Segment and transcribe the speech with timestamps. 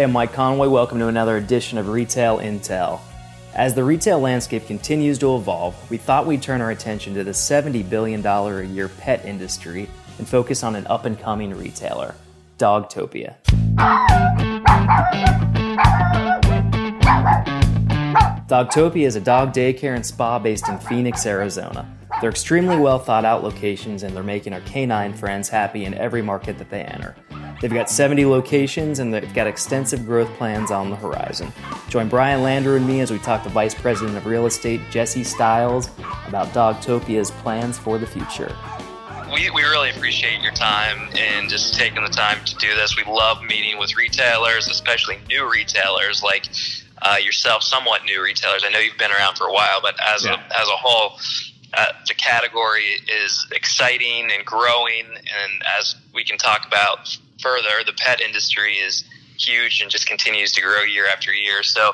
[0.00, 0.66] Hey, I'm Mike Conway.
[0.66, 3.00] Welcome to another edition of Retail Intel.
[3.54, 7.32] As the retail landscape continues to evolve, we thought we'd turn our attention to the
[7.32, 12.14] $70 billion a year pet industry and focus on an up and coming retailer,
[12.56, 13.34] Dogtopia.
[18.46, 21.86] Dogtopia is a dog daycare and spa based in Phoenix, Arizona.
[22.22, 26.22] They're extremely well thought out locations and they're making our canine friends happy in every
[26.22, 27.14] market that they enter.
[27.60, 31.52] They've got 70 locations and they've got extensive growth plans on the horizon.
[31.88, 35.24] Join Brian Lander and me as we talk to Vice President of Real Estate Jesse
[35.24, 35.90] Stiles
[36.26, 38.56] about Dogtopia's plans for the future.
[39.32, 42.96] We, we really appreciate your time and just taking the time to do this.
[42.96, 46.48] We love meeting with retailers, especially new retailers like
[47.02, 48.64] uh, yourself, somewhat new retailers.
[48.64, 50.34] I know you've been around for a while, but as yeah.
[50.34, 51.18] a, as a whole,
[51.74, 55.04] uh, the category is exciting and growing.
[55.06, 59.04] And as we can talk about further, the pet industry is
[59.38, 61.62] huge and just continues to grow year after year.
[61.62, 61.92] So,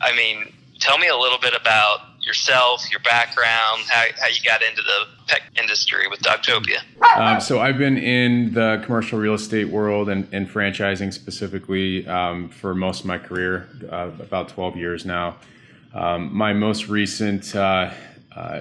[0.00, 4.62] I mean, tell me a little bit about yourself, your background, how, how you got
[4.62, 6.78] into the pet industry with Dogtopia.
[7.16, 12.48] Um, so I've been in the commercial real estate world and, and franchising specifically um,
[12.50, 15.36] for most of my career, uh, about 12 years now.
[15.94, 17.90] Um, my most recent uh,
[18.34, 18.60] uh,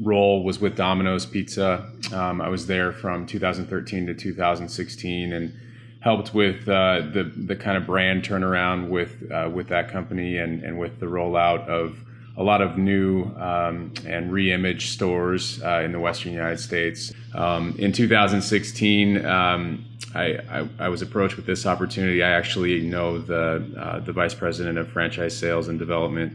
[0.00, 1.90] role was with Domino's Pizza.
[2.12, 5.54] Um, I was there from 2013 to 2016 and
[6.00, 10.62] helped with uh, the the kind of brand turnaround with uh, with that company and
[10.62, 11.98] and with the rollout of
[12.36, 17.12] a lot of new um, and re-image stores uh, in the Western United States.
[17.32, 19.84] Um, in 2016, um,
[20.16, 22.24] I, I, I, was approached with this opportunity.
[22.24, 26.32] I actually know the uh, the vice president of franchise sales and development,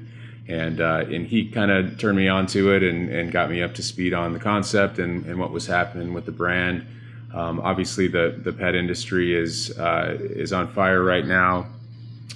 [0.49, 3.61] and uh, and he kind of turned me on to it and, and got me
[3.61, 6.85] up to speed on the concept and, and what was happening with the brand.
[7.33, 11.67] Um, obviously, the the pet industry is uh, is on fire right now.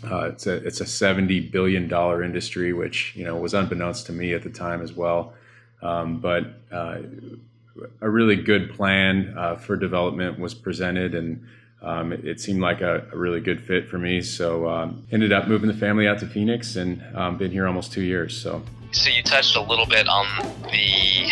[0.10, 4.12] Uh, it's a it's a seventy billion dollar industry, which you know was unbeknownst to
[4.12, 5.34] me at the time as well.
[5.82, 7.00] Um, but uh,
[8.00, 11.48] a really good plan uh, for development was presented, and
[11.84, 14.22] um, it, it, seemed like a, a, really good fit for me.
[14.22, 17.92] So um, ended up moving the family out to Phoenix, and um, been here almost
[17.92, 18.40] two years.
[18.40, 18.62] So.
[18.92, 20.26] So you touched a little bit on
[20.72, 21.30] the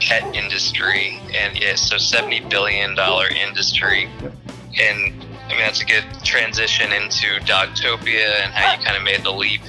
[0.00, 4.32] pet industry, and yeah, so seventy billion dollar industry, yep.
[4.80, 9.24] and I mean, that's a good transition into Dogtopia and how you kind of made
[9.24, 9.60] the leap.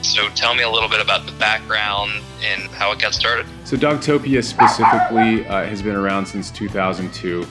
[0.00, 3.44] So tell me a little bit about the background and how it got started.
[3.64, 7.46] So Dogtopia specifically uh, has been around since 2002.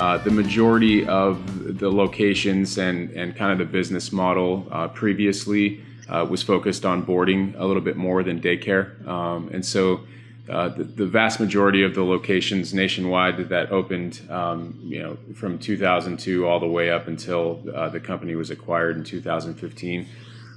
[0.00, 5.84] Uh, the majority of the locations and, and kind of the business model uh, previously
[6.08, 9.06] uh, was focused on boarding a little bit more than daycare.
[9.06, 10.00] Um, and so
[10.48, 15.58] uh, the, the, vast majority of the locations nationwide that opened, um, you know, from
[15.58, 20.06] 2002 all the way up until uh, the company was acquired in 2015,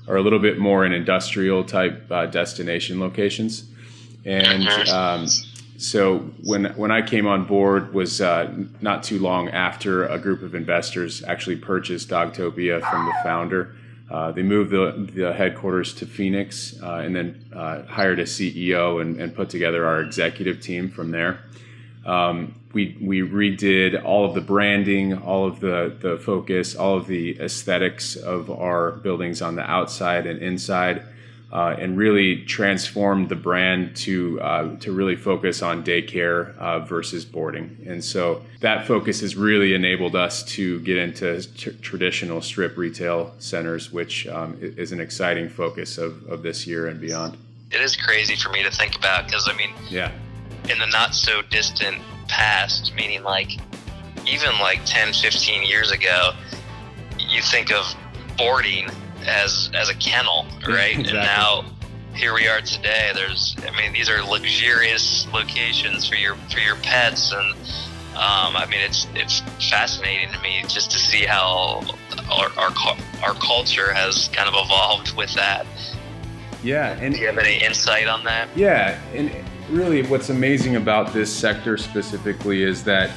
[0.07, 3.65] are a little bit more in industrial type uh, destination locations.
[4.23, 5.27] And um,
[5.83, 10.41] so when when I came on board was uh, not too long after a group
[10.41, 13.75] of investors actually purchased Dogtopia from the founder.
[14.09, 19.01] Uh, they moved the, the, headquarters to Phoenix uh, and then uh, hired a CEO
[19.01, 21.39] and, and, put together our executive team from there.
[22.05, 27.07] Um, we, we redid all of the branding, all of the, the focus, all of
[27.07, 31.03] the aesthetics of our buildings on the outside and inside
[31.53, 37.23] uh, and really transformed the brand to uh, to really focus on daycare uh, versus
[37.25, 37.77] boarding.
[37.87, 43.35] And so that focus has really enabled us to get into t- traditional strip retail
[43.37, 47.37] centers, which um, is an exciting focus of, of this year and beyond.
[47.69, 50.11] It is crazy for me to think about because I mean, yeah,
[50.71, 53.59] in the not so distant past, meaning like
[54.25, 56.31] even like 10, 15 years ago,
[57.19, 57.85] you think of
[58.39, 58.89] boarding
[59.27, 60.97] as as a kennel, right?
[60.99, 61.17] Exactly.
[61.17, 61.65] And now
[62.13, 63.11] here we are today.
[63.13, 67.53] There's, I mean, these are luxurious locations for your for your pets, and
[68.15, 71.81] um, I mean, it's it's fascinating to me just to see how
[72.31, 72.71] our, our
[73.23, 75.65] our culture has kind of evolved with that.
[76.61, 78.47] Yeah, and do you have any insight on that?
[78.55, 79.31] Yeah, and
[79.69, 83.11] really, what's amazing about this sector specifically is that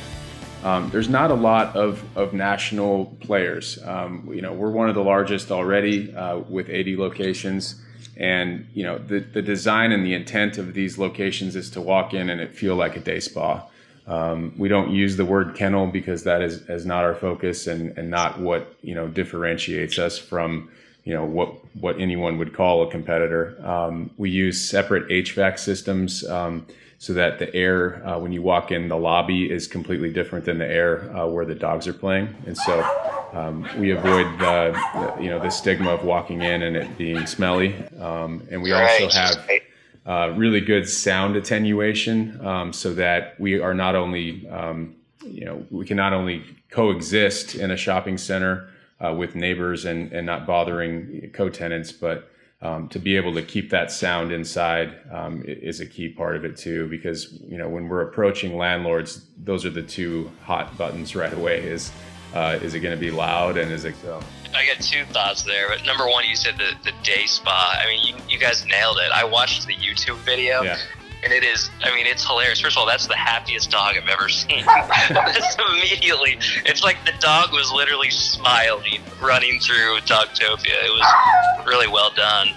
[0.66, 3.78] um, there's not a lot of, of national players.
[3.84, 7.80] Um, you know, we're one of the largest already uh, with 80 locations.
[8.16, 12.14] And, you know, the, the design and the intent of these locations is to walk
[12.14, 13.64] in and it feel like a day spa.
[14.08, 17.96] Um, we don't use the word kennel because that is, is not our focus and,
[17.96, 20.68] and not what, you know, differentiates us from,
[21.06, 23.56] you know what what anyone would call a competitor.
[23.64, 26.66] Um, we use separate HVAC systems um,
[26.98, 30.58] so that the air uh, when you walk in the lobby is completely different than
[30.58, 32.82] the air uh, where the dogs are playing, and so
[33.32, 37.76] um, we avoid the, you know the stigma of walking in and it being smelly.
[38.00, 39.48] Um, and we also have
[40.06, 45.64] uh, really good sound attenuation um, so that we are not only um, you know
[45.70, 48.70] we can not only coexist in a shopping center
[49.04, 52.30] uh, with neighbors and, and not bothering co-tenants but
[52.62, 56.44] um, to be able to keep that sound inside um, is a key part of
[56.44, 61.14] it too because you know when we're approaching landlords those are the two hot buttons
[61.14, 61.92] right away is
[62.34, 64.20] uh, is it going to be loud and is it so
[64.54, 65.68] I got two thoughts there.
[65.68, 67.78] But number one, you said the, the day spa.
[67.78, 69.12] I mean, you, you guys nailed it.
[69.12, 70.62] I watched the YouTube video.
[70.62, 70.78] yeah
[71.26, 72.60] And it is, I mean, it's hilarious.
[72.60, 74.64] First of all, that's the happiest dog I've ever seen.
[75.08, 80.84] that's immediately, it's like the dog was literally smiling running through Dogtopia.
[80.84, 82.50] It was really well done.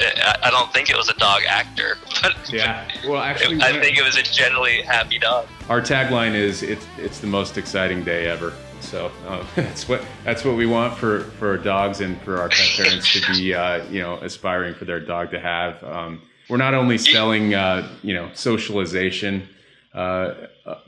[0.00, 3.98] I I don't think it was a dog actor, but yeah well actually I think
[3.98, 5.46] it was a generally happy dog.
[5.68, 8.54] our tagline is it's it's the most exciting day ever.
[8.80, 12.48] So um, that's what that's what we want for for our dogs and for our
[12.48, 15.84] pet parents to be uh, you know aspiring for their dog to have.
[15.84, 19.48] Um, we're not only selling uh, you know socialization
[19.94, 20.34] uh,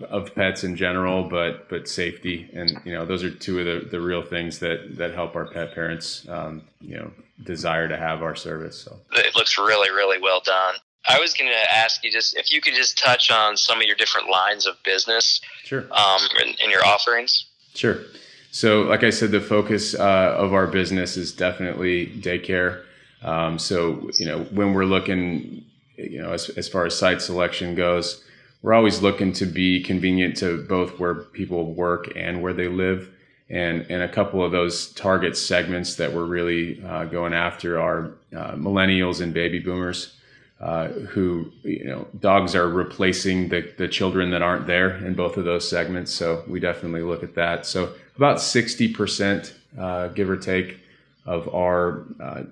[0.09, 3.89] of pets in general, but but safety and you know those are two of the,
[3.89, 7.11] the real things that that help our pet parents um, you know
[7.45, 8.79] desire to have our service.
[8.79, 8.99] So.
[9.13, 10.77] It looks really, really well done.
[11.09, 13.85] I was going to ask you just if you could just touch on some of
[13.87, 15.87] your different lines of business Sure.
[15.93, 17.47] um, in, in your offerings.
[17.75, 17.99] Sure.
[18.51, 22.85] So, like I said, the focus uh, of our business is definitely daycare.
[23.23, 25.65] Um, so, you know, when we're looking,
[25.97, 28.23] you know, as, as far as site selection goes,
[28.63, 33.13] we're always looking to be convenient to both where people work and where they live.
[33.49, 38.13] And, and a couple of those target segments that we're really uh, going after are
[38.37, 40.13] uh, millennials and baby boomers.
[40.59, 45.37] Uh, who you know dogs are replacing the, the children that aren't there in both
[45.37, 50.37] of those segments so we definitely look at that so about 60% uh, give or
[50.39, 50.81] take
[51.27, 52.43] of our uh,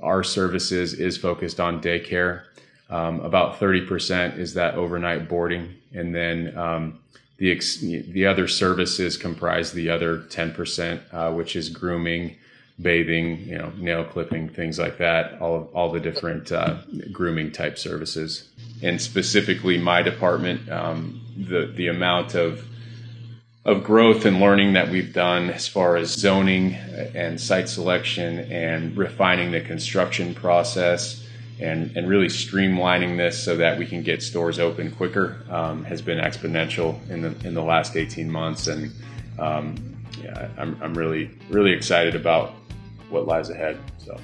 [0.00, 2.42] our services is focused on daycare
[2.90, 7.00] um, about 30% is that overnight boarding and then um,
[7.38, 12.36] the ex- the other services comprise the other 10% uh, which is grooming
[12.80, 16.78] bathing, you know, nail clipping, things like that, all of, all the different uh,
[17.12, 18.48] grooming type services.
[18.82, 22.64] And specifically, my department, um, the the amount of
[23.64, 26.74] of growth and learning that we've done as far as zoning
[27.14, 31.24] and site selection and refining the construction process
[31.60, 36.02] and, and really streamlining this so that we can get stores open quicker um, has
[36.02, 38.90] been exponential in the in the last 18 months and
[39.38, 39.76] um,
[40.20, 42.54] yeah, I'm, I'm really really excited about
[43.10, 43.78] what lies ahead.
[43.98, 44.18] So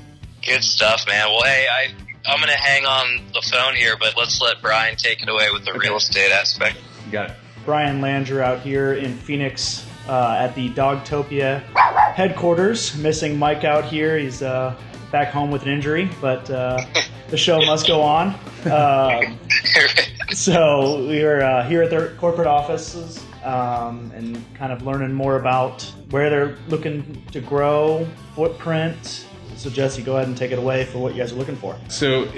[0.45, 1.29] Good stuff, man.
[1.29, 1.93] Well, hey, I
[2.27, 5.65] I'm gonna hang on the phone here, but let's let Brian take it away with
[5.65, 6.77] the real estate aspect.
[7.07, 7.37] you got it.
[7.69, 11.61] Brian Landry out here in Phoenix uh, at the Dogtopia
[12.15, 12.97] headquarters.
[12.97, 14.17] Missing Mike out here.
[14.17, 14.75] He's uh,
[15.13, 16.83] back home with an injury, but uh,
[17.29, 18.29] the show must go on.
[18.73, 19.39] Um,
[20.31, 25.39] so we are uh, here at their corporate offices um, and kind of learning more
[25.39, 29.27] about where they're looking to grow, footprint.
[29.57, 31.77] So Jesse, go ahead and take it away for what you guys are looking for.
[31.89, 32.33] So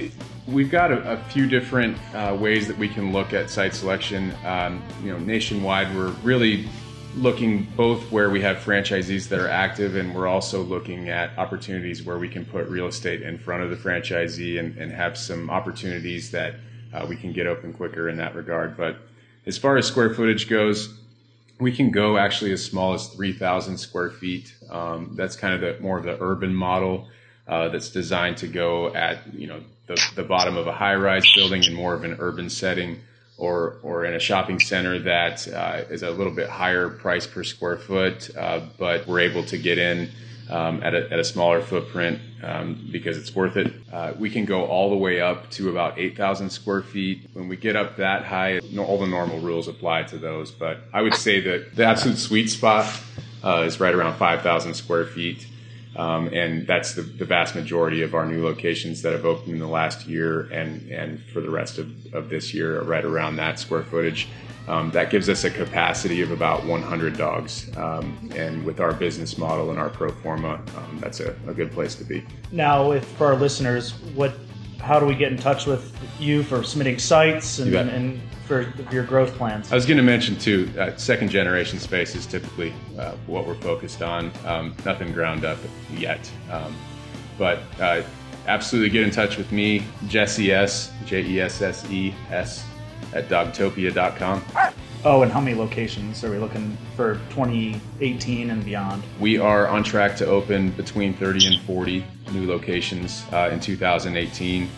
[0.50, 4.35] we've got a, a few different uh, ways that we can look at site selection.
[4.44, 6.69] Um, you know, nationwide, we're really
[7.17, 12.02] looking both where we have franchisees that are active, and we're also looking at opportunities
[12.05, 15.50] where we can put real estate in front of the franchisee and, and have some
[15.50, 16.54] opportunities that
[16.92, 18.76] uh, we can get open quicker in that regard.
[18.76, 18.97] But
[19.47, 20.95] as far as square footage goes,
[21.59, 24.54] we can go actually as small as 3,000 square feet.
[24.71, 27.09] Um, that's kind of the more of the urban model
[27.50, 31.64] uh, that's designed to go at you know the, the bottom of a high-rise building
[31.64, 33.00] in more of an urban setting,
[33.37, 37.42] or or in a shopping center that uh, is a little bit higher price per
[37.42, 40.11] square foot, uh, but we're able to get in.
[40.49, 43.73] Um, at, a, at a smaller footprint um, because it's worth it.
[43.92, 47.30] Uh, we can go all the way up to about 8,000 square feet.
[47.35, 50.50] When we get up that high, all the normal rules apply to those.
[50.50, 53.00] But I would say that the absolute sweet spot
[53.45, 55.47] uh, is right around 5,000 square feet.
[55.97, 59.59] Um, and that's the, the vast majority of our new locations that have opened in
[59.59, 63.59] the last year and, and for the rest of, of this year, right around that
[63.59, 64.28] square footage.
[64.68, 67.76] Um, that gives us a capacity of about 100 dogs.
[67.76, 71.73] Um, and with our business model and our pro forma, um, that's a, a good
[71.73, 72.25] place to be.
[72.52, 74.35] Now, if for our listeners, what,
[74.78, 78.20] how do we get in touch with you for submitting sites and, and
[78.50, 79.71] for your growth plans?
[79.71, 83.54] I was going to mention too, uh, second generation space is typically uh, what we're
[83.54, 84.33] focused on.
[84.45, 85.59] Um, nothing ground up
[85.95, 86.28] yet.
[86.50, 86.76] Um,
[87.38, 88.02] but uh,
[88.49, 92.66] absolutely get in touch with me, Jesse S, J E S S E S,
[93.14, 94.42] at dogtopia.com.
[95.04, 99.04] Oh, and how many locations are we looking for 2018 and beyond?
[99.21, 104.69] We are on track to open between 30 and 40 new locations uh, in 2018,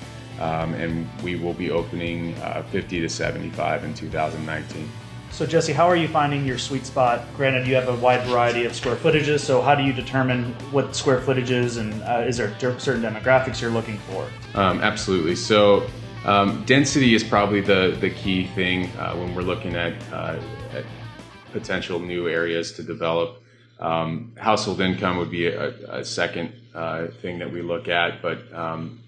[0.43, 4.89] um, and we will be opening uh, 50 to 75 in 2019.
[5.31, 7.25] So, Jesse, how are you finding your sweet spot?
[7.37, 10.95] Granted, you have a wide variety of square footages, so how do you determine what
[10.95, 14.29] square footage is, and uh, is there certain demographics you're looking for?
[14.55, 15.37] Um, absolutely.
[15.37, 15.87] So,
[16.25, 20.39] um, density is probably the, the key thing uh, when we're looking at, uh,
[20.75, 20.85] at,
[21.53, 23.43] potential new areas to develop.
[23.79, 28.51] Um, household income would be a, a second uh, thing that we look at, but
[28.55, 29.03] um,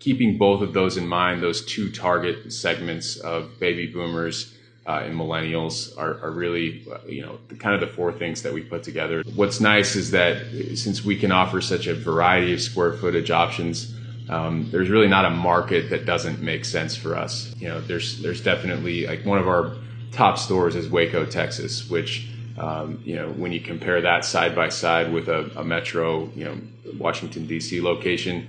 [0.00, 4.54] keeping both of those in mind, those two target segments of baby boomers
[4.86, 8.52] uh, and millennials are, are, really, uh, you know, kind of the four things that
[8.52, 9.22] we put together.
[9.34, 10.42] What's nice is that
[10.74, 13.94] since we can offer such a variety of square footage options,
[14.30, 17.54] um, there's really not a market that doesn't make sense for us.
[17.58, 19.76] You know, there's there's definitely like one of our
[20.12, 22.28] top stores is Waco, Texas, which
[22.58, 26.44] um, you know when you compare that side by side with a, a metro, you
[26.44, 26.58] know,
[26.96, 27.80] Washington D.C.
[27.80, 28.46] location,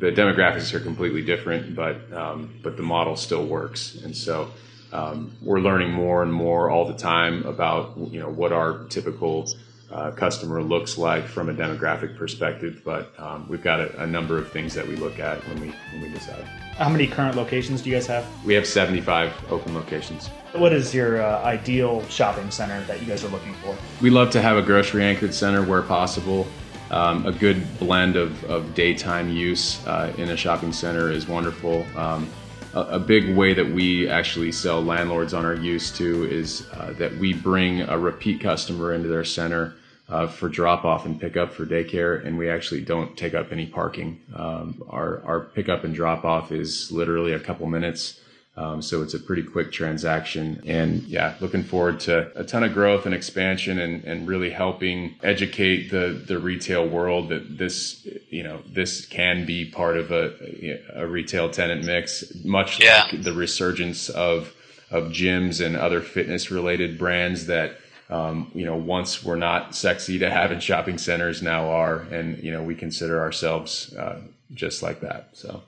[0.00, 4.50] the demographics are completely different, but um, but the model still works, and so.
[4.92, 9.46] Um, we're learning more and more all the time about you know what our typical
[9.92, 14.38] uh, customer looks like from a demographic perspective, but um, we've got a, a, number
[14.38, 16.44] of things that we look at when we when we decide.
[16.76, 18.26] How many current locations do you guys have?
[18.44, 20.28] We have 75 open locations.
[20.54, 23.76] What is your uh, ideal shopping center that you guys are looking for?
[24.00, 26.46] We love to have a grocery anchored center where possible.
[26.90, 31.86] Um, a good blend of, of daytime use uh, in a shopping center is wonderful.
[31.96, 32.28] Um,
[32.74, 36.92] a, a, big way that we actually sell landlords on our use too is uh,
[36.98, 39.74] that we bring a repeat customer into their center
[40.08, 43.66] uh, for drop off and pickup for daycare, and we actually don't take up any
[43.66, 44.20] parking.
[44.34, 48.20] Um, our our pickup and drop off is literally a couple minutes.
[48.60, 50.62] Um, so it's a pretty quick transaction.
[50.66, 55.14] And yeah, looking forward to a ton of growth and expansion and, and really helping
[55.22, 60.78] educate the, the retail world that this, you know, this can be part of a,
[60.94, 63.08] a retail tenant mix, much yeah.
[63.10, 64.52] like the resurgence of,
[64.90, 67.78] of gyms and other fitness related brands that
[68.10, 72.42] um, you know, once were not sexy to have in shopping centers, now are, and
[72.42, 74.20] you know, we consider ourselves uh,
[74.52, 75.28] just like that.
[75.32, 75.62] So.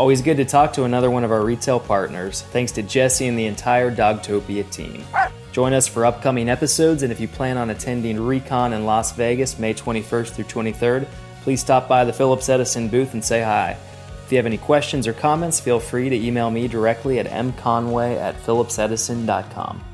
[0.00, 2.40] Always good to talk to another one of our retail partners.
[2.52, 5.04] Thanks to Jesse and the entire Dogtopia team.
[5.52, 9.58] Join us for upcoming episodes, and if you plan on attending Recon in Las Vegas
[9.58, 11.06] May 21st through 23rd,
[11.42, 13.76] please stop by the Phillips Edison booth and say hi.
[14.24, 18.16] If you have any questions or comments, feel free to email me directly at mconway
[18.16, 19.84] at phillipsedison.com.